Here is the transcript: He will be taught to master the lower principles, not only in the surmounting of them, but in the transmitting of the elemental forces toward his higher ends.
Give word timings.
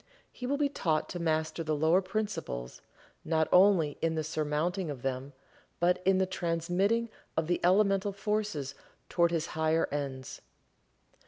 He 0.31 0.47
will 0.47 0.57
be 0.57 0.67
taught 0.67 1.09
to 1.09 1.19
master 1.19 1.63
the 1.63 1.75
lower 1.75 2.01
principles, 2.01 2.81
not 3.23 3.47
only 3.51 3.99
in 4.01 4.15
the 4.15 4.23
surmounting 4.23 4.89
of 4.89 5.03
them, 5.03 5.33
but 5.79 6.01
in 6.07 6.17
the 6.17 6.25
transmitting 6.25 7.07
of 7.37 7.45
the 7.45 7.59
elemental 7.63 8.11
forces 8.11 8.73
toward 9.09 9.29
his 9.29 9.45
higher 9.53 9.87
ends. 9.91 10.41